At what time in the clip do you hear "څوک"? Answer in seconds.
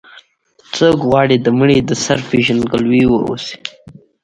0.75-0.97